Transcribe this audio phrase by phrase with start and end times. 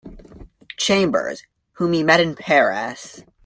[0.77, 1.43] Chambers,
[1.73, 3.23] whom he met in Paris.